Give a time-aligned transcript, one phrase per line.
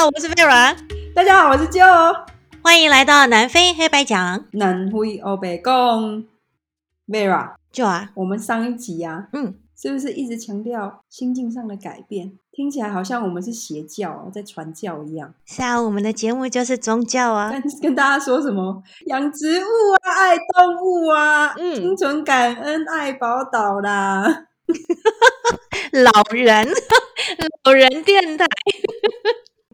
[0.00, 0.74] 好，我是 Vera。
[1.14, 2.24] 大家好，我是 Joe。
[2.62, 4.46] 欢迎来到南非黑白讲。
[4.52, 6.24] 南非欧白讲
[7.06, 7.52] ，Vera。
[7.70, 12.32] Joe 啊，我们上一集啊，嗯，是不是一直强调心境上的改变？
[12.50, 15.34] 听起来好像我们是邪教在传教一样。
[15.44, 17.50] 是啊，我们的节目就是宗教啊。
[17.50, 18.82] 跟跟大家说什么？
[19.08, 19.68] 养植物
[20.00, 24.46] 啊，爱动物啊，嗯，心存感恩，爱宝岛啦。
[25.92, 26.66] 老人，
[27.64, 28.46] 老人电台，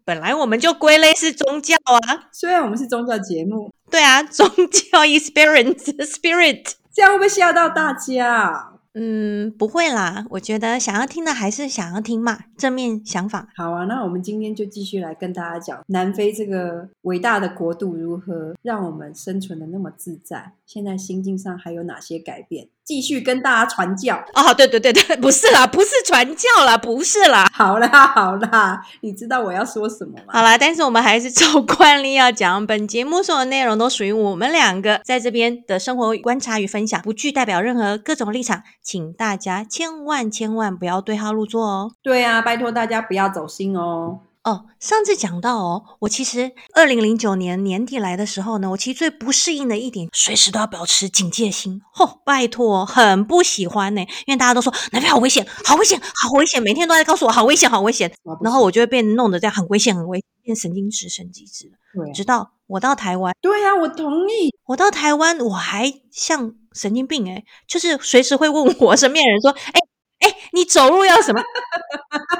[0.07, 2.29] 本来我们就归类是宗教啊。
[2.33, 8.73] 虽然我们是宗教节目，对啊， 宗教 experience，spirit，这样会不会吓到大家？
[8.95, 10.25] 嗯，不会啦。
[10.31, 13.49] 我觉得想要听的还是想要听嘛，正面想法。
[13.57, 20.53] 好啊，那我们今天就继续来跟大家讲南非这个伟大的国度如何让我们生存的那么自在。
[20.65, 22.69] 现在心境上还有哪些改变？
[22.87, 27.49] 继续跟大家传教哦，对对对对，不是啦， 不是传教啦，不是啦。
[27.53, 30.25] 好啦好啦，你知道我要说什么吗？
[30.29, 41.91] 好啦，但是我们还是照惯例要讲，本节目所有内容都属于我们两个在这边的生活观察与分享，不具代表任何各种立场，请大家千万千万不要对号入座哦。
[42.05, 44.21] 对啊，拜托大家不要走心哦。
[44.47, 51.83] 哦，上次讲到哦，我其实二零零九年年底来的时候呢，我其实最不适应的一点，随时都要保持警戒心。
[51.93, 58.09] 吼、哦，拜托，很不喜欢呢，因为大家都说南非好危险，好危险，好危险，每天都在告诉我好危险，好危险，
[58.41, 61.73] 然后我就会被弄得这样很危险，很危险，变神经质，神经质。
[61.93, 64.55] 对，直到我到台湾，对呀、啊，我同意。
[64.67, 69.81] 我到台湾，我还像神经病诶，就是随时会问我身边人说，哎。
[70.21, 71.41] 哎，你走路要什么？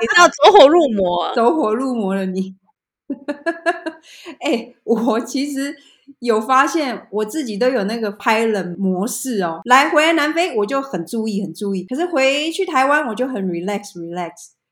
[0.01, 2.57] 你知道走火入魔， 走火入魔了你。
[4.41, 5.75] 哎，我其实
[6.21, 9.61] 有发现，我自己都有那个拍冷模式哦。
[9.65, 11.85] 来回来南非，我就很注意，很注意。
[11.85, 14.31] 可是回去台湾，我就很 relax，relax。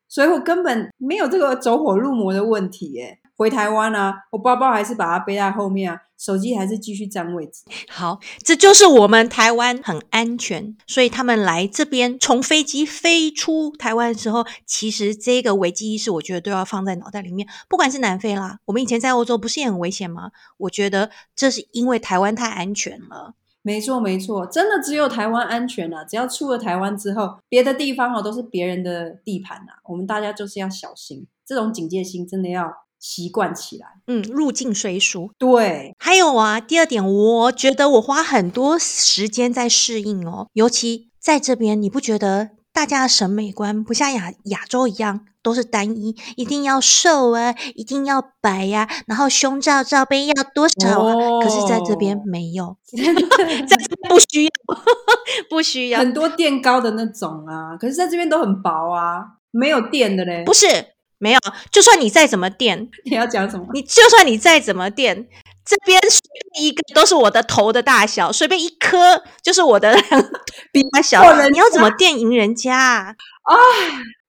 [0.08, 3.18] 所以我根本没有这个走火入魔的问题耶。
[3.36, 7.64] 回台湾啊，我包包还是把它背在后面啊，手机还是继续占位置。
[7.90, 17.48] 好，这就是我们台湾很安全，所以他们来这边从飞机飞出台湾的时候，其实这个危机意识，我觉得都要放在脑袋里面。
[17.68, 20.30] 不管是南非啦，我们以前在欧洲不是也很危险吗？
[20.58, 23.34] 我觉得这是因为台湾太安全了。
[23.62, 26.04] 没错，没错，真的只有台湾安全啊！
[26.04, 29.80] 只要出了台湾之后，别的地方哦都是别人的地盘啊。
[29.88, 32.72] 我们大家就是要小心，这种警戒心真的要。
[33.04, 35.30] 习惯起来，嗯，入境随俗。
[35.36, 51.12] 对，还有啊，第二点，我觉得我花很多时间在适应哦，尤其在这边，你不觉得大家的审美观不像亚亚洲一样都是单一，一定要瘦啊，一定要白呀、啊，然后胸罩罩杯要多少啊？
[51.14, 54.50] 哦、可是在这边没有， 这不需要，
[55.50, 60.93] 不需要很多垫高的那种啊，可是在这边都很薄啊，没有垫的嘞，不是。
[61.18, 61.38] 没有，
[61.70, 63.66] 就算你再怎么垫， 你要讲什么？
[63.72, 65.26] 你就算你再怎么垫，
[65.64, 66.20] 这边随
[66.52, 69.96] 便一个都是我的头的大小，随便一颗就是我的
[70.72, 71.22] 比他小。
[71.48, 73.14] 你要怎么垫赢人家啊？
[73.44, 73.54] 啊，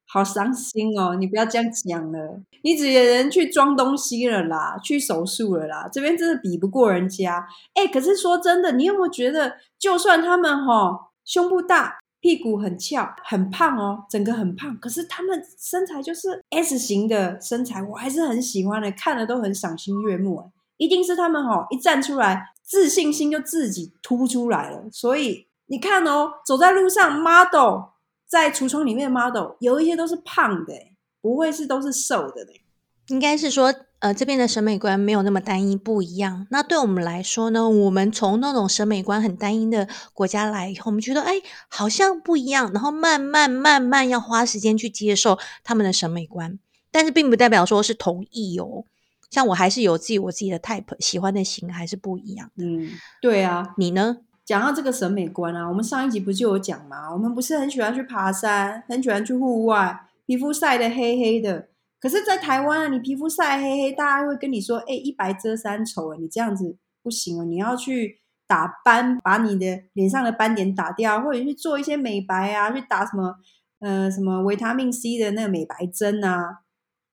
[0.08, 1.16] 好伤心哦！
[1.20, 5.90] 你不要这样讲了，你只能去装东西了啦，去手术了啦。
[5.92, 7.46] 这边真的比不过人家。
[7.74, 11.98] 哎，可是说真的，你有没有觉得，就算他们哈、哦、胸部大？
[12.26, 14.76] 屁股很翘，很胖哦，整个很胖。
[14.80, 20.52] 可是他们身材就是 S 型的身材，我还是很喜欢的，看了都很赏心悦目。
[20.78, 24.90] 一定是他们哦，一站出来，自信心就自己突出来了。
[24.92, 27.90] 所以你看哦，走在路上，model
[28.28, 30.74] 在橱窗里面 model 有一些都是胖的，
[31.22, 32.64] 不会是都是瘦的嘞。
[33.10, 36.46] 应该是说，呃，这边的审美观没有那么单一，不一样。
[36.52, 42.72] 那对我们来说呢，我们从那种审美观很单一的国家来以后，我们觉得，哎，好像不一样。
[42.74, 46.60] 然后慢慢慢慢要花时间去接受他们的审美观，
[46.92, 48.84] 但是并不代表说是同意哦。
[49.32, 52.64] 像我还是有自己我自己的 type，喜欢的型还是不一样的。
[52.64, 52.90] 嗯，
[53.22, 54.18] 对啊，你呢？
[54.46, 57.12] 讲到这个审美观啊，我们上一集不就有讲吗？
[57.12, 61.70] 我们不是很喜欢去爬山，很喜欢去户外，皮肤晒得黑黑的。
[62.00, 73.36] 可是，在台湾啊，你皮肤晒黑黑，大家会跟你说：“哎，一白遮三丑啊，你这样子不行哦，你要去打斑，把你的脸上的斑点打掉，或者去做一些美白啊，去打什么
[73.80, 76.60] 呃什么维他命 C 的那个美白针啊。”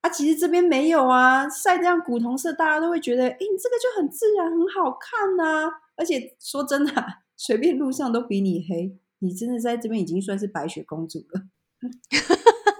[0.02, 6.92] 啊，其实这边没有啊，晒这样古铜色，大家都会觉得：“哎，你这个就很自然，很好看呐。”而且说真的，
[7.36, 11.42] 随便路上都比你黑，你真的在这边已经算是白雪公主了。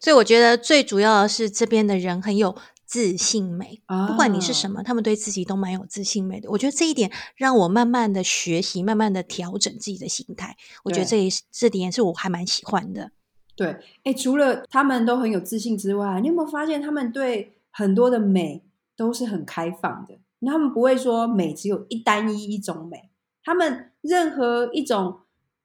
[0.00, 2.56] 所以我觉得最主要的是这边的人很有
[2.86, 6.50] 自信美，啊、不管你是什么，他们对自己都蛮有自信美的。
[6.50, 10.56] 我觉得这一点让我慢慢的学习，慢慢的调整自己的心态。
[10.82, 13.12] 我觉得这一这点是我还蛮喜欢的。
[13.54, 18.64] 对，哎，除了他们都很有自信之外，你有没有发现他们对很多的美
[18.96, 20.18] 都是很开放的，
[20.50, 23.10] 他们不会说美只有一单一一种美，
[23.44, 25.20] 他们任何一种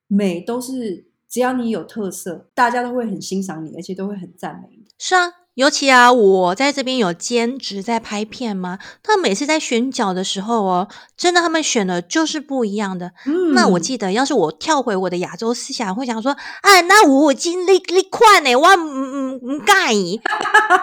[0.08, 4.86] 美都是只要你有特色，大家都会很欣赏你，而且都会很赞美你。
[4.98, 5.34] 是啊。
[5.56, 13.12] 尤其啊，我在这边有兼职在拍片嘛，他每次在选角的时候哦，真的他们选的就是不一样的。
[13.26, 20.20] 嗯，那我记得，要是我跳回我的亚洲思想，会想说，哎，那我已经你你快呢，我唔唔唔介意。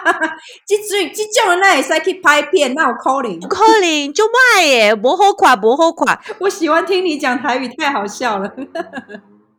[0.65, 6.19] 这最即种人那也是去拍片，那我 calling calling 就卖耶，不好垮不好垮。
[6.41, 8.51] 我喜欢听你讲台语，太好笑了。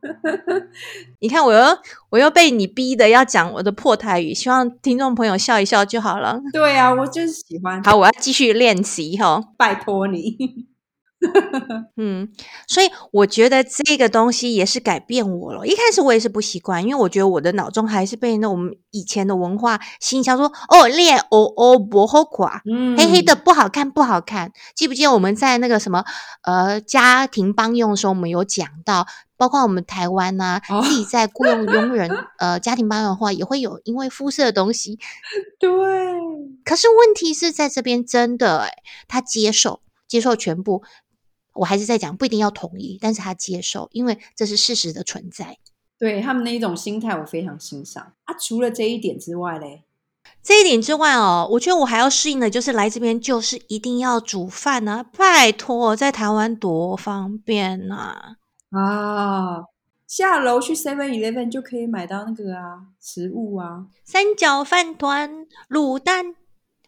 [1.20, 1.78] 你看，我又
[2.10, 6.38] 我又被你逼的要讲我的破台语，希望听众朋友笑一笑就好了。
[6.52, 7.82] 对啊，我就是喜欢。
[7.82, 10.66] 好，我要继续练习哈，拜托你。
[11.96, 12.28] 嗯，
[12.66, 15.66] 所以我觉得这个东西也是改变我了。
[15.66, 24.52] 一开始我也是不习惯，因为我觉得我的脑中还是被那我们以前的文化形象说哦，练哦哦不好垮，嗯，黑黑的不好看不好看。
[24.74, 26.04] 记不记得我们在那个什么
[26.42, 29.06] 呃家庭帮佣的时候，我们有讲到，
[29.36, 34.98] 包括我们台湾呐、自己在雇佣佣人 呃家庭帮佣的话，也会有因为肤色的东西。
[35.58, 35.70] 对，
[36.64, 38.70] 可是问题是在这边真的诶，
[39.08, 40.82] 他接受接受全部。
[41.54, 45.56] 我还是在讲，不一定要同意，但是他接受，因为这是事实的存在。
[45.96, 48.12] 对他们那一种心态，我非常欣赏。
[48.24, 49.84] 啊，除了这一点之外嘞，
[50.42, 55.02] 这一点之外哦，我觉得我还要适应的，就是来这边就是一定要煮饭啊！
[55.16, 58.36] 拜托，在台湾多方便啊！
[58.70, 59.64] 啊，
[60.06, 66.34] 下楼去 Seven Eleven 就可以买到那个啊食物啊，三角饭团、卤蛋、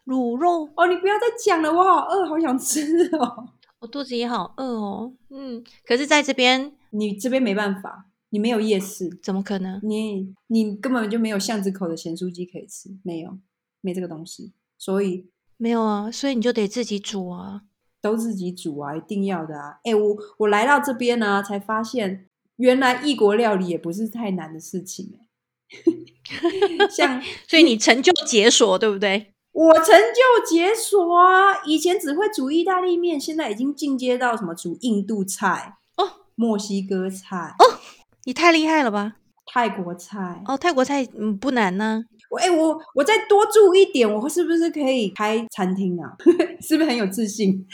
[0.04, 0.68] 卤肉。
[0.74, 3.48] 哦，你不要再讲了，我好饿，好想吃哦。
[3.81, 9.78] 我肚子也好饿哦，嗯，可是在这边，你这边没办法，你没有夜市，怎么可能？
[9.82, 13.38] 你你根本就没有巷子口的咸酥鸡可以吃，没有，
[13.82, 15.28] 没这个东西，所以
[15.58, 17.62] 没有啊，所以你就得自己煮啊，
[18.00, 19.78] 都自己煮啊，一定要的啊！
[19.84, 29.34] 哎，我我来到这边呢、啊，才发现原来异国料理也不是太难的事情哎， 像， 所以你成就解锁，对不对？
[29.56, 31.62] 我成就解锁啊！
[31.64, 37.81] 以前只会煮意大利面，现在已经进阶到什么煮印度菜哦，墨西哥菜哦，
[38.26, 39.14] 你太厉害了吧？
[39.47, 42.05] 泰国菜哦，泰国菜嗯不难呢、啊。
[42.29, 46.12] 我哎，我我再多注一点，我是不是可以开餐厅啊？
[46.61, 47.67] 是不是很有自信？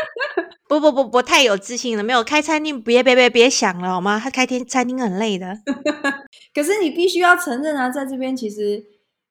[0.66, 4.18] 不不不不太有自信了，没有开餐厅，别别别别想了好吗？
[4.18, 5.54] 他开天餐厅很累的。
[6.54, 8.82] 可是你必须要承认啊，在这边其实。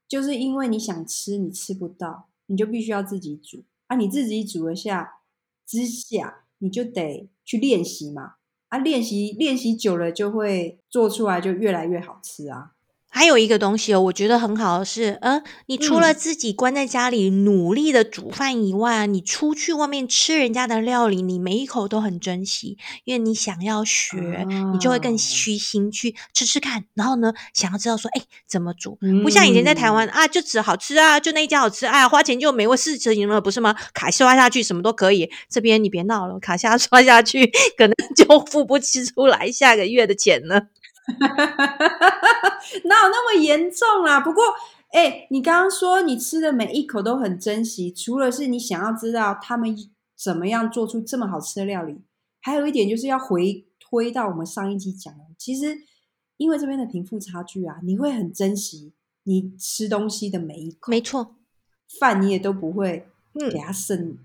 [0.08, 3.98] 就是因为你想吃，你吃不到，你就必须要自己煮啊！
[3.98, 5.20] 你自己煮了下
[5.66, 8.36] 之下，你就得去练习嘛
[8.70, 8.78] 啊！
[8.78, 12.77] 练习练习久了，就会做出来，就越来越好吃啊！
[13.10, 24.18] 还有一个东西哦，我觉得很好的是，嗯，你除了自己关在家里努力的煮饭以外，嗯，你出去外面吃人家的料理，你每一口都很珍惜，因为你想要学，
[24.48, 28.98] 哦，你就会更虚心去吃吃看，然后呢，想要知道说，哎，怎么煮？
[29.02, 33.76] 嗯，不像以前在台湾啊，就只好吃啊，就那一家好吃，啊，花钱就没事情了，不是吗？
[33.94, 40.68] 卡刷下去什么都可以，这边你别闹了，卡下刷下去， 可能就付不起出来下个月的钱了。
[42.84, 44.20] 哪有那么严重啊？
[44.20, 44.44] 不过，
[44.92, 49.76] 哎、欸，你刚刚说你吃的每一口都很珍惜，除了是你想要知道他们
[50.18, 52.02] 怎么样做出这么好吃的料理，
[52.42, 55.78] 还有一点就是要回推到我们上一集讲的，其实
[56.36, 60.92] 因为这边的贫富差距啊，你会很珍惜你吃东西的每一口。
[60.92, 61.36] 没错，
[62.00, 63.08] 饭你也都不会
[63.52, 64.20] 给他剩，嗯、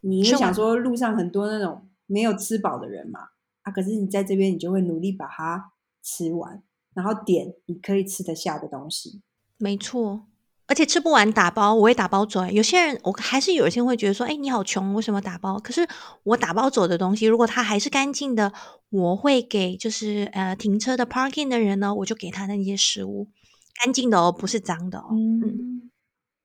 [0.00, 3.20] 你会想说路上很多那种没有吃饱的人嘛，
[3.62, 5.72] 啊，可是你在这边，你就会努力把它。
[6.02, 6.62] 吃完，
[6.94, 9.22] 然后点你可以吃得下的东西。
[9.56, 10.26] 没错，
[10.66, 12.44] 而且吃不完打包，我会打包走。
[12.46, 15.86] 有些人，我还是有一些人会觉得说：“哎，你好穷，为什么打包？”可是
[16.24, 18.52] 我打包走的东西，如果它还是干净的，
[18.90, 23.28] 我会给就是呃停车的 parking 的人呢，我就给他那些食物，
[23.82, 25.10] 干净的哦，不是脏的哦。
[25.12, 25.90] 嗯，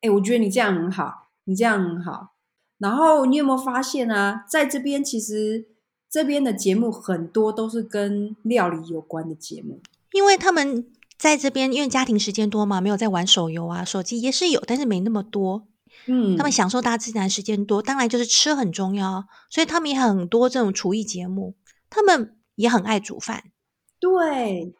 [0.01, 2.35] 哎，我觉得你这样很好，你这样很好。
[2.77, 5.69] 然后你有没有发现啊，在这边其实。
[6.09, 9.81] 这边的节目很多都是跟料理有关的节目，
[10.13, 10.87] 因为他们
[11.17, 15.67] 在这边，因为家庭时间多嘛，没有在玩手游啊，手机也是有，但是没那么多。
[16.05, 21.55] 嗯，他们享受大自然时间多，当然就是吃很重要，所以他们也很多这种厨艺节目，
[21.89, 23.43] 他们也很爱煮饭。
[23.99, 24.73] 对，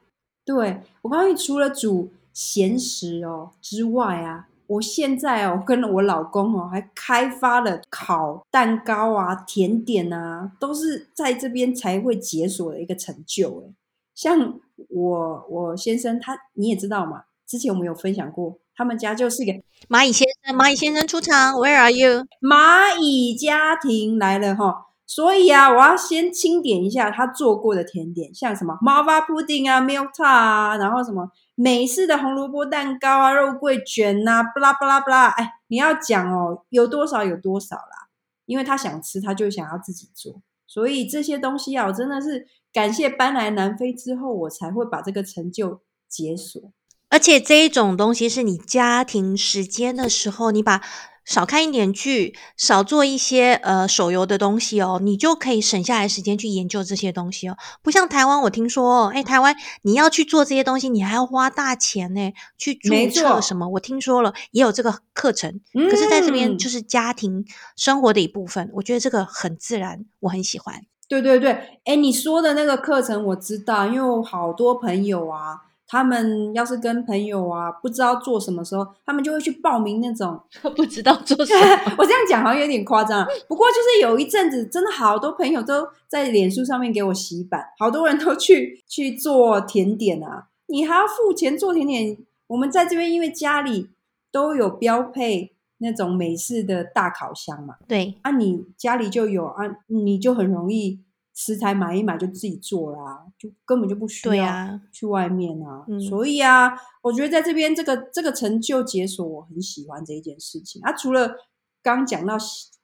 [0.46, 4.48] 对，我告诉你，除了煮咸食哦之外啊。
[4.68, 13.74] 我现在哦，跟我老公哦，还开发了烤蛋糕啊、甜点啊，都是在这边才会解锁的一个成就诶。
[14.14, 14.60] 像
[14.90, 19.54] 我我先生他，你也知道嘛，之前我们有分享过，他们家就是一个
[19.88, 22.26] 蚂蚁先生，蚂蚁先生出场，Where are you？
[22.42, 24.87] 蚂蚁家庭来了哈。
[25.10, 35.28] 所以啊，我要先清点一下他做过的甜点，像什么 Malva pudding 啊 Milk t a 啊，然后什么美式的红萝卜蛋糕啊，肉桂卷啊，巴拉巴拉巴拉。
[35.28, 38.10] 哎，你要讲哦，有多少有多少啦，
[38.46, 40.42] 因为他想吃，他就想要自己做。
[40.68, 46.62] 所以这些东西啊，我真的是感谢搬来南非之后，我才会把这个成就解锁。
[47.10, 50.82] 而且这一种东西是你家庭时间的时候，你把。
[51.28, 57.58] 少看一点剧，少做一些呃手游的东西哦，你就可以省下来时间去研究这些东西哦。
[57.84, 63.68] 不像台湾，我听说哦，哎，台湾你要去做这些东西，你还要花大钱呢，去注册什么？
[63.68, 65.60] 我听说了，也有这个课程。
[65.74, 67.44] 嗯，可是在这边就是家庭
[67.76, 70.82] 生活的一部分，我觉得这个很自然，我很喜欢。
[71.10, 75.67] 对对对，哎，你说的那个课程我知道，因为我好多朋友啊。
[75.88, 80.40] 他们要是跟朋友啊，不知道做什么时候，他们就会去报名那种
[80.76, 81.62] 不知道做什么。
[81.98, 90.48] 我这样讲好像有点夸张，不过就是有一阵子，真的好多朋友都在脸书上面给我洗版，好多人都去去做甜点啊。
[90.68, 92.18] 你还要付钱做甜点？
[92.48, 93.90] 我们在这边因为家里
[94.32, 101.00] 都有标配那种美式的大烤箱嘛，对，啊，你家里就有啊，你就很容易。
[101.40, 105.86] 食材买一买就自己做啦，就根本就不需要去外面啊。
[105.88, 110.92] 啊所以啊，我觉得在这边这个这个成就解锁，我很喜欢这一件事情啊。
[110.94, 111.36] 除了
[111.84, 112.36] 刚讲到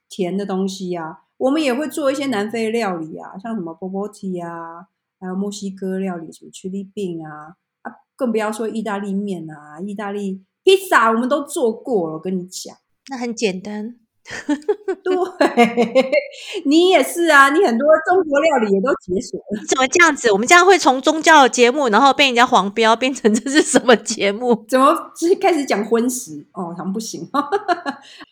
[0.08, 4.88] 甜的东西啊，我们也会做一些南非料理啊，像什么 bobo tea 啊，
[5.20, 12.14] 还有墨西哥料理什么 chili bean 啊，啊，更不要说意大利面啊，意大利披萨我们都做过了。
[12.18, 12.78] 我跟你讲，
[13.10, 13.98] 那很简单。
[15.04, 16.12] 对，
[16.66, 19.62] 你也是啊，你很多中国料理也都解锁了。
[19.68, 20.32] 怎么这样子？
[20.32, 24.64] 我们这样会从宗教节目，然后被人家黄标，变成这是什么节目？
[24.70, 24.96] 怎么
[25.42, 26.48] 开始讲荤食？
[26.54, 27.30] 哦，他们不行。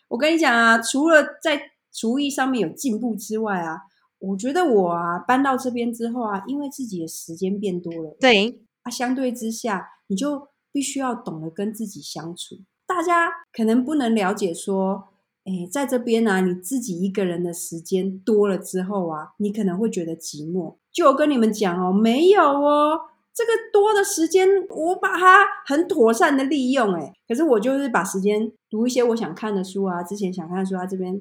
[0.08, 1.60] 我跟你讲啊，除了在
[1.92, 3.82] 厨艺上面有进步之外啊，
[4.18, 12.56] 我觉得我啊搬到这边之后啊，因为自己的时间变多了，对啊，相对之下，你就必须要懂得跟自己相处。
[12.86, 15.11] 大家可能不能了解说。
[15.44, 20.76] 哎，在这边啊，你自己一个人的时间多了之后啊，你可能会觉得寂寞。
[20.92, 23.00] 就我跟你们讲哦，没有哦，
[23.34, 26.94] 这个多的时间我把它很妥善的利用。
[26.94, 31.20] 哎，可是我就是把时间读一些我想看的书啊，之前想看的书啊，这边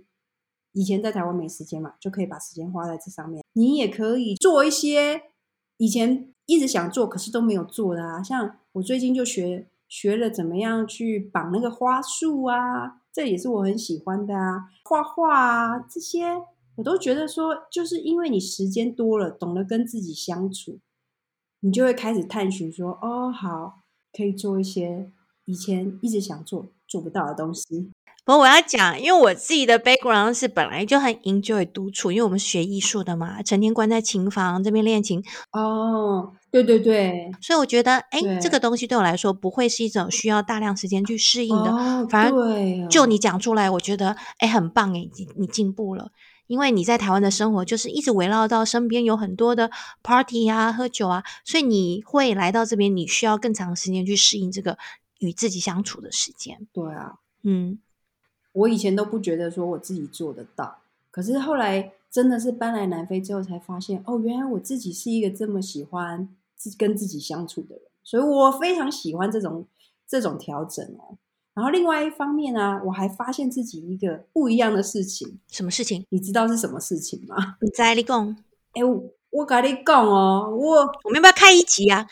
[0.73, 3.43] 以前在台湾没时间嘛，就可以把时间花在这上面。
[3.53, 5.23] 你也可以做一些
[5.77, 13.00] 以前一直想做可是都没有做的啊，像我最近就学学了怎么样去绑那个花束啊。
[13.13, 16.41] 这也是我很喜欢的啊，画画啊，这些
[16.75, 20.79] 我都觉得说，就是因为你时间多了，懂得跟自己相处，
[21.59, 23.81] 你就会开始探寻说，哦，好，
[24.13, 25.11] 可以做一些
[25.51, 27.89] 以前一直想做做不到的东西。
[28.23, 35.21] 不过我要讲，因为我自己的 background 是本来就很 enjoy 独处，因为我们是学艺术的嘛，成天关在琴房这边练琴。
[35.51, 46.11] 哦，对对对，所以我觉得，哎，这个东西对我来说不会是一种需要大量时间去适应的，哦、反而就你讲出来，我觉得，哎，很棒，哎，你你进步了，
[46.45, 49.71] 因为你在台湾的生活就是一直围绕到身边有很多的
[50.03, 54.77] party 啊、喝酒啊，所以你会来到这边，你需要更长时间去适应这个
[55.21, 56.67] 与自己相处的时间。
[56.71, 57.79] 对啊，嗯。
[58.53, 66.27] 我以前都不觉得说我自己做得到，可是后来真的是搬来南非之后才发现，哦，原来我自己是一个这么喜欢
[66.77, 69.65] 跟自己相处的人，所以我非常喜欢这种
[70.05, 71.17] 这种调整哦。
[71.53, 75.39] 然后另外一方面呢、啊，我还发现自己一个不一样的事情。
[75.47, 76.05] 什么事情？
[76.09, 77.55] 你知道是什么事情吗？
[77.63, 78.35] 你在你讲。
[78.73, 82.05] 哎，我我跟你讲哦，我我们要不要开一集啊？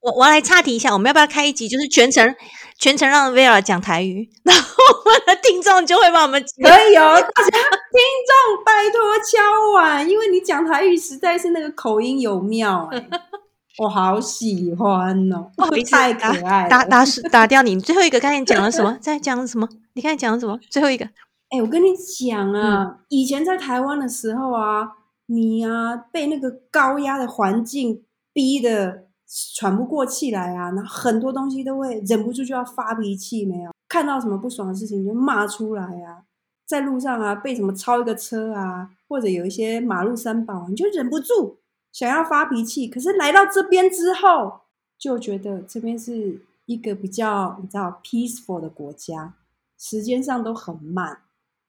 [0.00, 1.68] 我我要来岔题一下，我们要不要开一集？
[1.68, 2.34] 就是全程
[2.78, 4.62] 全程让 Vera 讲台语，然后
[5.04, 9.38] 我们的听众就会把我们可以哦，大家听众拜托敲
[9.74, 13.08] 碗，因为你讲台语实在是那个口音有妙哎，
[13.76, 15.50] 我好喜欢哦，
[15.90, 18.96] 太可爱了，打打打，打掉你，你最后一个刚才讲了什么？
[19.02, 19.68] 在讲什么？
[19.92, 20.58] 你刚才讲了什么？
[20.70, 21.04] 最后一个，
[21.50, 24.88] 哎，我跟你讲啊，嗯、以前在台湾的时候啊，
[25.26, 28.02] 你啊被那个高压的环境
[28.32, 29.09] 逼的。
[29.54, 36.24] 喘不过气来啊，然后很多东西都会忍不住就要发脾气，没有看到什么不爽的事情就骂出来啊，
[36.66, 41.58] 在路上啊被什么超一个车啊，或者有一些马路三宝，你就忍不住
[41.92, 42.88] 想要发脾气。
[42.88, 44.62] 可是来到这边之后，
[44.98, 49.34] 就觉得这边是一个比较你知道 peaceful 的国家，
[49.78, 51.18] 时间上都很慢，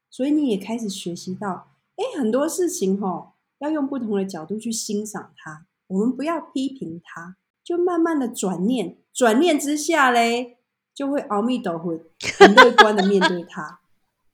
[0.10, 7.36] 所以你也开始学习到，诶，很多事情吼要用不同的角度去欣赏它，我们不要批评它。
[7.64, 10.58] 就慢慢的转念，转念之下嘞，
[10.94, 12.00] 就会阿弥陀佛，
[12.38, 13.80] 很乐观的面对它。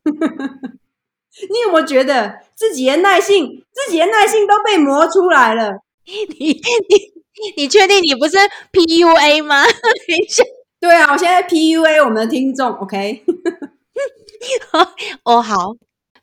[0.06, 5.82] 你有没有觉得自己的耐性，自己的耐性都被磨出来了？
[6.40, 6.62] 你你
[7.56, 8.38] 你确定你不是
[8.72, 9.64] PUA 吗？
[9.64, 10.44] 等一下，
[10.80, 13.24] 对啊，我现在 PUA 我们的听众，OK？
[15.24, 15.76] 哦，好。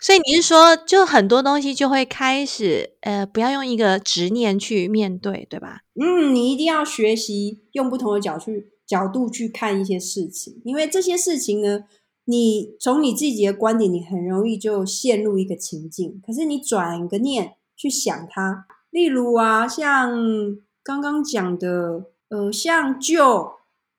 [0.04, 5.80] 所以你是说，就很多东西就会开始，呃，不要用一个执念去面对，对吧？
[5.98, 11.84] 嗯，你一定要学习用不同的角去角度去看一些事情，因为这些事情呢，
[12.26, 16.20] 你从你自己的观点，你很容易就陷入一个情境。
[16.26, 20.14] 可是你转个念去想它，例如啊，像
[20.82, 23.52] 刚刚讲的，呃，像就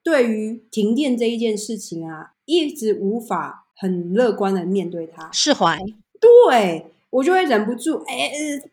[0.04, 3.64] 对于停电这一件事情啊，一直无法。
[3.76, 5.78] 很乐观的面对它，释怀。
[6.20, 8.72] 对，我就会忍不住，哎、欸，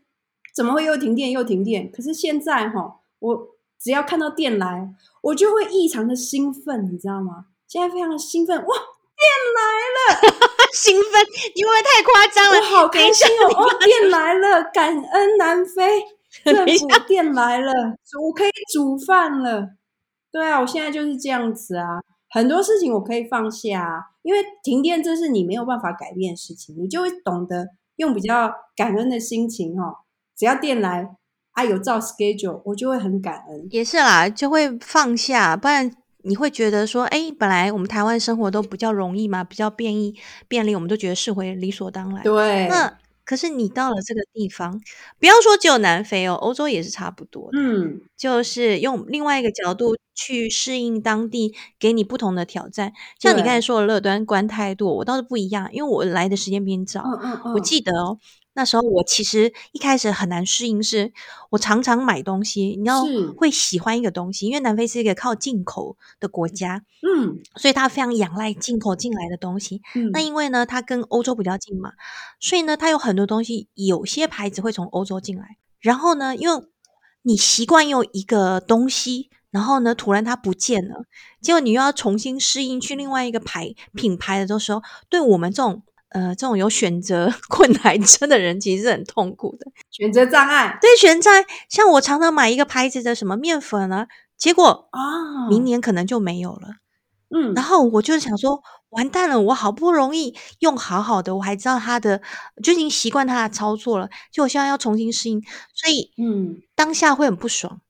[0.54, 1.90] 怎么会又停电又停电？
[1.90, 3.49] 可是现在哈，我
[3.80, 4.88] 只要看到电来，
[5.23, 7.47] 我就会异常的兴奋，你知道吗？
[7.66, 9.62] 现在非常的兴奋，哇，电来
[9.99, 10.35] 了，
[10.73, 16.02] 兴奋，因为太夸张了，我好开心哦，哦，电来了，感恩南非
[16.44, 17.73] 政府，电来了，
[18.23, 19.71] 我可以煮饭了。
[20.30, 22.00] 对啊，我现在就是这样子啊。
[22.33, 29.97] 很多事情我可以放下，因为停电这是你没有办法改变的事情，你就会懂得用比较感恩的心情哦。
[30.35, 31.11] 只要电来
[31.53, 33.69] 啊，有照 schedule，我就会很感恩。
[33.71, 40.15] 也是啦，就会放下，不然你会觉得说，哎，本来我们台湾生活都比较容易嘛，比较便利
[40.49, 42.23] 便利，我们都觉得是会理所当然。
[42.23, 42.99] 对，那。
[43.25, 44.81] 可是你到了这个地方，
[45.19, 47.59] 不要说只有南非哦，欧洲也是差不多的。
[47.59, 52.93] 嗯，就是用另外一个角度去适应当地，给你不同的挑战。
[53.21, 57.02] 像你刚才说的乐端观态度，我倒是不一样，因为我来的时间比你早。
[57.02, 58.19] 嗯嗯嗯，我记得哦。
[58.54, 61.12] 那时候我其实一开始很难适应，是
[61.50, 63.02] 我常常买东西，你要
[63.37, 69.80] 会喜欢一个东西，因为南非是一个靠进口的国家，嗯，所以它非常仰赖进口进来的东西。
[69.94, 71.93] 嗯，那因为呢，它跟欧洲比较近嘛，
[72.41, 75.56] 所以呢，它有很多东西，有些牌子会从欧洲进来。
[75.80, 76.62] 然后呢，因为
[77.23, 81.06] 你习惯用一个东西，然后呢，突然它不见了，
[81.41, 85.82] 结果你又要重新适应去另外一个牌品牌的时候，对我们这种。
[86.15, 90.79] 呃，这种有选择 困难症的人其实是很痛苦的，选择障碍。
[90.81, 91.45] 对，选择障碍。
[91.69, 96.69] 像我常常买一个牌子的什么面粉啊，结果啊，明年可能就没有了。
[97.35, 102.21] 嗯，然后我就想说，完蛋了，我好不容易用好好的，我还知道它的，
[102.63, 105.41] 就已经习惯它的操作了，就我现在要重新适应，
[105.75, 107.81] 所以嗯，当下会很不爽。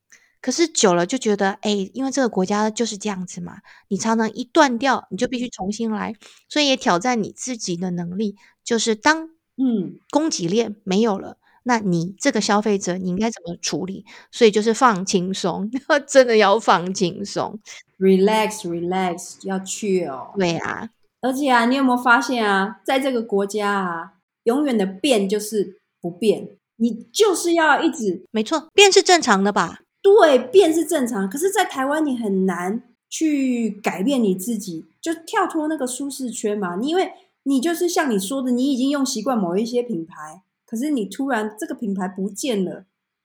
[0.42, 6.14] 可是久了就觉得，哎，因为这个国家就是这样子嘛，你常常一断掉，你就必须重新来，
[6.48, 8.36] 所以也挑战你自己的能力。
[8.64, 14.04] 就是当嗯供给链没有了，那你这个消费者你应该怎么处理？
[14.30, 15.70] 所以就是放轻松，
[16.06, 17.58] 真的要放轻松
[17.98, 20.32] ，relax relax，要去哦。
[20.36, 20.88] 对啊，
[21.20, 24.12] 而且啊，你有没有发现啊，在这个国家啊，
[24.44, 29.80] 永远的变就是不变，你就是要一直，没错，变是正常的吧？
[30.02, 36.74] 对，变是正常，可是，在台湾你很难去改变你自己，就跳脱那个舒适圈嘛。
[36.74, 37.12] 你因为
[37.44, 42.84] 你就是像你说的，你已经用习惯某一些品牌，可是你突然这个品牌不见了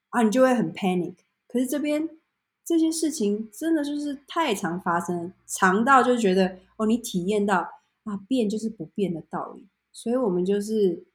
[0.10, 1.16] 啊，你就会很 panic。
[1.48, 2.08] 可是这边
[2.64, 7.68] 这些事情真的就是太常发生，常到就觉得哦，你体验到
[8.04, 11.07] 啊，变就是不变的道理，所以我们就是。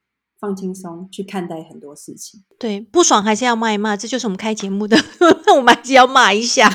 [0.43, 4.97] 放轻松去看待很多事情，对，不爽还是要骂一骂，这就是我们开节目的，
[5.55, 6.69] 我们还是要骂一下。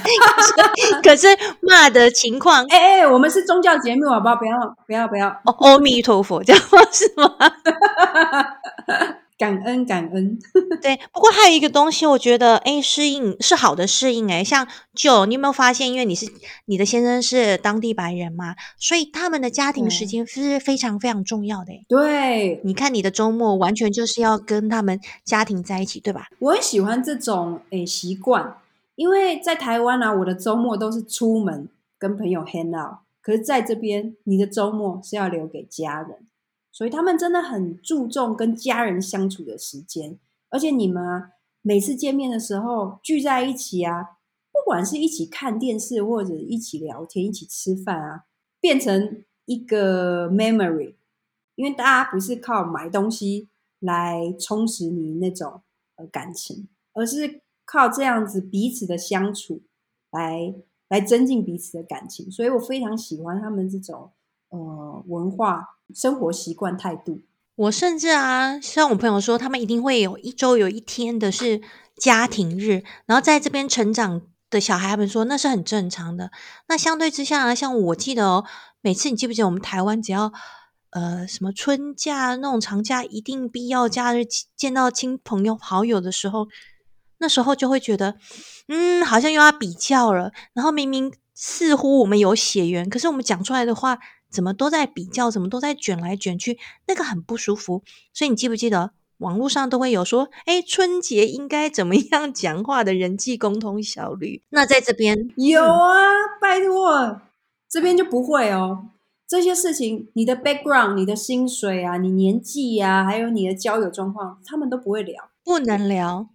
[1.04, 1.28] 可是
[1.60, 4.38] 骂的情况，哎哎、欸欸，我们是宗教节目，好不好？
[4.38, 6.80] 不要不要不要，哦，阿弥陀佛，这样吗？
[6.90, 7.36] 是吗？
[9.38, 10.40] 感恩感恩，
[10.82, 11.00] 对。
[11.14, 16.26] 不过还有一个东西，我觉得，哎，适应是好的适应，哎，像就你有没有发现，因为你是
[16.66, 21.72] 你的先生是当地白人嘛，所以他们的家庭时间是非常非常重要的。
[21.88, 26.28] 对，你看你的周末完全就是要跟他们家庭在一起，对吧？
[26.40, 28.58] 我很喜欢这种哎习惯，
[28.96, 31.70] 因为在台湾啊，我的周末都是出门
[32.00, 36.27] 跟朋友 hang out，可是在这边，你的周末是要留给家人。
[36.78, 41.32] 所以他们真的很注重跟家人相处的时间，而且你们啊，
[41.64, 44.20] 每次见面的时候聚在一起啊，
[44.52, 48.26] 不管是一起看电视或者一起聊天、一起吃饭啊，
[48.62, 50.94] 变成一个 memory，
[51.56, 55.64] 因为大家不是靠买东西来充实你那种
[55.96, 59.64] 呃感情，而是靠这样子彼此的相处
[60.12, 60.54] 来
[60.90, 62.30] 来增进彼此的感情。
[62.30, 64.12] 所以我非常喜欢他们这种
[64.50, 65.76] 呃文化。
[65.96, 67.22] 生活习惯态度，
[67.56, 71.62] 我甚至啊，像我朋友说，他们一定会有一周有一天的是
[71.96, 76.30] 家庭日，然后在这边成长的小孩们说那是很正常的。
[76.68, 78.44] 那相对之下呢，像我记得哦，
[78.82, 80.34] 每次你记不记得我们台湾只要
[80.90, 84.26] 呃什么春假那种长假，一定必要假日
[84.58, 86.50] 见到亲朋友好友的时候，
[87.20, 88.18] 那时候就会觉得，
[88.68, 90.34] 嗯，好像又要比较了。
[90.52, 93.98] 然后明明似乎我们有血缘，可是我们讲出来的话
[94.30, 97.84] 怎么都在比较，怎么都在卷来卷去，那个很不舒服。
[98.14, 98.92] 所以你记不记得？
[99.20, 104.44] 网络上都会有说，哎，春节应该怎么样讲话的人际沟通效率？
[104.50, 107.22] 那在这边有啊，嗯、拜托，
[107.68, 108.90] 这边就不会哦。
[109.28, 116.30] 这些事情，你的 background、你的薪水啊、你年纪啊，还有你的交友状况，他们都不会聊，不能聊。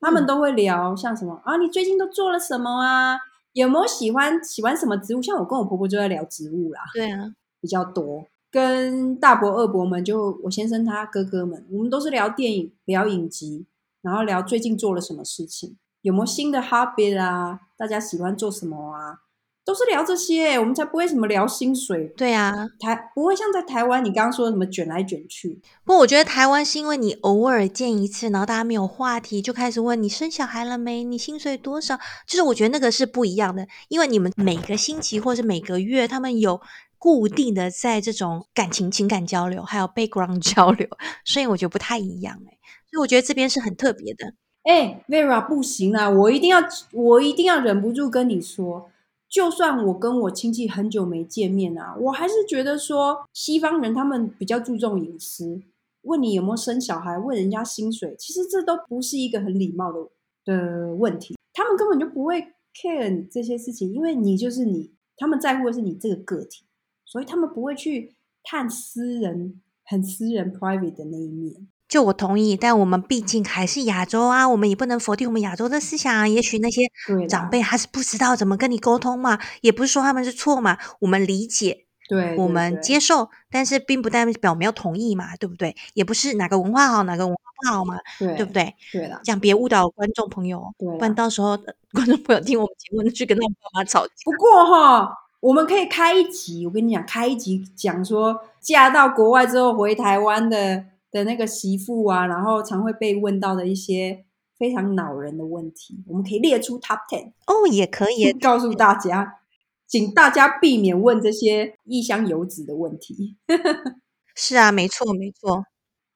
[0.00, 1.56] 他们都会聊像什么啊？
[1.56, 3.16] 你最近都做了什么啊？
[3.54, 5.22] 有没有喜欢喜欢什么植物？
[5.22, 6.80] 像我跟我婆婆就在聊植物啦。
[6.92, 8.26] 对啊，比较多。
[8.50, 13.66] 跟大伯、二伯们，就我先生他哥哥们，我们都是聊电影、聊影集，
[14.02, 17.60] 然后聊最近做了什么事情，有没有新的 hobby 啊？
[17.76, 19.22] 大家喜欢做什么啊？
[19.64, 22.12] 都是聊这些，我们才不会什么聊薪水。
[22.16, 25.60] 对啊，台不会像在台湾，你刚刚说什么卷来卷去。
[25.84, 31.02] 不过我觉得台湾是因为你偶尔见一次，然后大家没有话题，就开始问你生小孩了没？
[31.02, 31.96] 你薪水多少？
[32.26, 36.60] 就是我觉得那个是不一样的，因为你们每个星期或是每个月，他们有。
[36.96, 40.88] 固定的在这种感情、情感交流，还有 background 交流，
[41.22, 42.56] 所以我觉得不太一样哎。
[42.90, 44.32] 所以我觉得这边是很特别的。
[44.62, 46.60] 哎，Vera 不行啊，我一定要，
[46.92, 48.88] 我一定要忍不住跟你说，
[49.34, 55.60] 就算我跟我亲戚很久没见面啊，我还是觉得说西方人他们比较注重隐私，
[56.02, 60.08] 问你有没有生小孩，问人家薪水，其实这都不是一个很礼貌的
[60.44, 61.36] 的问题。
[61.52, 62.40] 他们根本就不会
[62.80, 66.64] care 这些事情，因为你就是你，他们在乎的是你这个个体。
[67.04, 71.66] 所以他们不会去探私人、很私人、private 的那一面。
[71.94, 76.26] 就我同意，但我们毕竟还是亚洲啊，我们也不能否定我们亚洲的思想啊。
[76.26, 76.90] 也许那些
[77.28, 80.76] 长辈他是不知道怎么跟你沟通嘛，也不是说他们是错嘛。
[80.98, 85.76] 我们理解，对，我们接受，但是并不代表我们要同意嘛，对不对？
[85.94, 88.74] 也不是哪个文化好，哪个文化不好嘛，对，对不对？
[88.90, 91.56] 对了，这样别误导观众朋友，不然到时候
[91.92, 94.12] 观众朋友听我们节目，去跟他们爸妈吵架。
[94.24, 95.20] 不过哈。
[95.44, 100.82] 我们可以开一集，我跟你讲，开一集讲说嫁到国外之后回台湾的
[101.14, 104.24] 的那个媳妇啊，然后常会被问到的一些
[104.58, 109.38] 非常恼人的问题，我们可以列出 top ten 哦，也可以 告诉大家，
[109.86, 113.36] 请大家避免问这些异乡游子的问题。
[114.34, 115.64] 是啊，没错没错。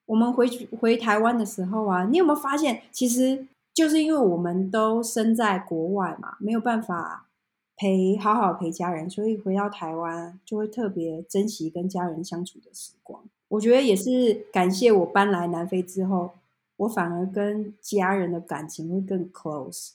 [0.07, 0.49] 我们回
[0.81, 7.27] 回台湾的时候啊，你有没有发现，其实就是因为我们都身在国外嘛，没有办法。
[7.81, 13.23] 陪好好陪家人，所以回到台湾就会特别珍惜跟家人相处的时光。
[13.49, 16.33] 我觉得也是感谢我搬来南非之后，
[16.77, 19.93] 我反而跟家人的感情会更 close。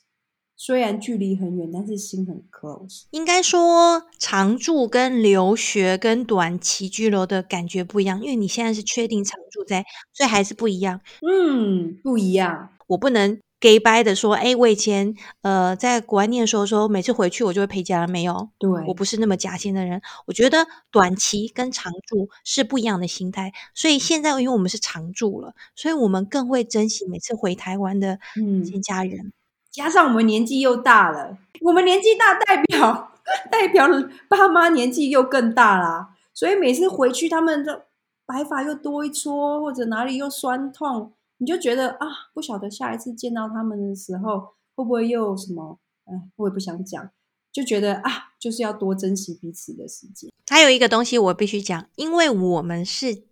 [0.56, 3.04] 虽然距离很远，但是心很 close。
[3.10, 11.00] 应该说，常住跟留学跟短期居留的感觉不一样，因为你现在是确定常住在，所以还是不一样。
[11.20, 12.70] 嗯，不一样。
[12.86, 13.40] 我不能。
[13.64, 20.02] 给掰的说，哎，我以前呃在国外念书的时候，每次回去我就会陪家人，没有，对，我不是那么假心的人。
[20.26, 28.18] 我觉得短期跟常住是不一样的心态，所以现在因为我们是常住了，所以我们更会珍惜每次回台湾的
[28.62, 29.28] 见家人。
[29.28, 29.32] 嗯，
[29.70, 33.12] 加上我们年纪又大了，我们年纪大代表
[33.50, 33.88] 代表
[34.28, 37.86] 爸妈年纪又更大啦，所以每次回去他们的
[38.26, 41.14] 白发又多一撮，或者哪里又酸痛。
[41.38, 45.78] 你就觉得啊，不晓得下一次见到他们的时候会不会又什么？
[46.04, 47.10] 哎，我也不想讲，
[47.52, 50.30] 就觉得啊，就是要多珍惜彼此的时间。
[50.48, 53.24] 还有一个东西我必须讲，因为我们是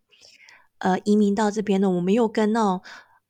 [0.78, 2.82] 呃移民到这边的，我们又跟那种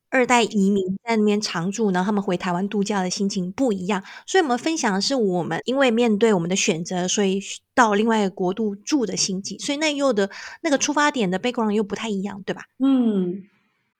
[0.08, 7.40] 二代移民在那边常住，然后他们回台湾度假的心情不一样，所以我们分享的是我们因为面对我们的选择，所以
[7.74, 10.30] 到另外一个国度住的心情，所以那又的
[10.62, 12.62] 那个出发点的 background 又不太一样，对吧？
[12.78, 13.42] 嗯。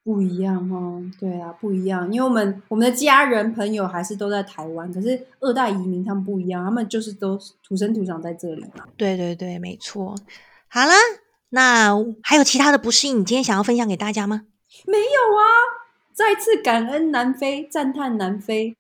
[0.05, 8.85] 不一样哦，对啊，不一样，因为我们我们的家人朋友还是都在台湾，可是二代移民他们不一样，他们就是都土生土长在这里嘛。
[8.97, 10.15] 对对对，没错。
[10.69, 10.93] 好了，
[11.51, 14.43] 那还有其他的不适应，你今天想要分享给大家吗？
[14.87, 15.45] 没有啊，
[16.13, 18.77] 再次感恩南非，赞叹南非。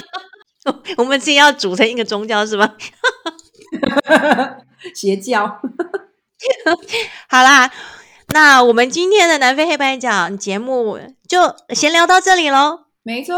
[0.96, 2.74] 我们今天要组成一个宗教是吗？
[4.94, 5.46] 邪教。
[7.28, 7.70] 好啦。
[8.38, 11.38] 那我们今天的南非黑白讲节目就
[11.70, 12.80] 先聊到这里喽。
[13.02, 13.34] 没错，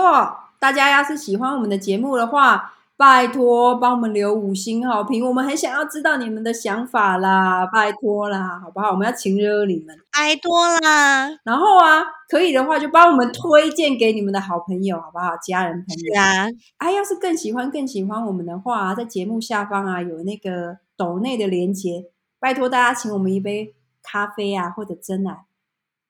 [0.58, 8.90] 大家要是喜欢我们的节目的话，拜托帮我们留五星好评，我们很想要知道你们的想法啦，拜托啦，好不好？
[8.90, 11.28] 我们要情惹你们，拜托啦。
[11.44, 15.36] 然后啊，可以的话就帮我们推荐给你们的好朋友，好不好？
[15.40, 16.12] 家人朋友。
[16.12, 22.06] 是啊，哎，要是更喜欢更喜欢我们的话，在节目下方啊有那个抖内的连接，
[22.40, 23.76] 拜托大家请我们一杯
[24.10, 25.44] 咖啡啊，或者真奶，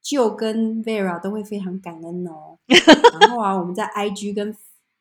[0.01, 2.59] 就跟 Vera 都会非常感恩哦。
[3.21, 4.55] 然后啊，我们在 IG 跟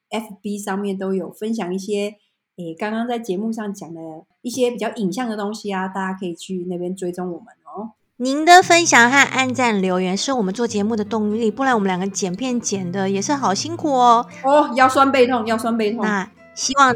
[0.09, 2.15] FB 上面都有分享一些，
[2.55, 4.01] 诶，刚刚在节目上讲的
[4.41, 7.91] 一些比较影像的东西啊，大家可以去那边追踪我们哦。
[8.19, 14.25] 您的分享和按赞留言是我们做节目的动力，不然我们两个剪片剪的也是好辛苦哦。
[14.43, 16.01] 哦，腰酸背痛，腰酸背痛。
[16.03, 16.95] 那希望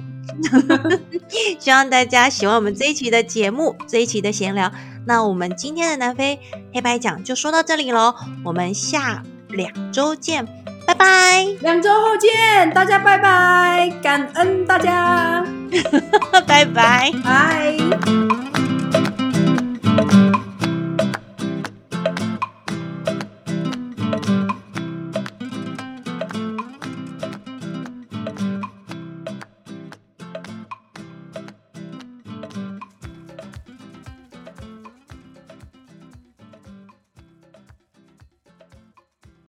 [1.60, 4.72] 希望大家喜欢我们这一期的节目，这一期的闲聊。
[5.06, 6.40] 那我们今天的南非
[6.74, 10.48] 黑白讲就说到这里喽，我们下两周见。
[10.86, 15.46] 拜拜，两周后见，大家拜拜，感恩大家，
[16.48, 18.51] 拜拜，拜。